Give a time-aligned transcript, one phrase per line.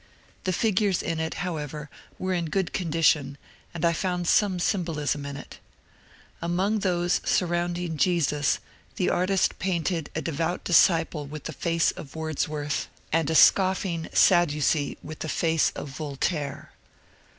[0.45, 3.37] The fig ures in it, however, were in good condition,
[3.71, 5.59] and I found some symbolism in it.
[6.41, 8.57] Among those surrounding Jesus
[8.95, 13.53] the artist painted a devout disciple with the face of Wordsworth, and a CINCINNATI JOURNALISTS
[13.53, 16.71] 293 scoffing Saddacee with the face of Voltaire.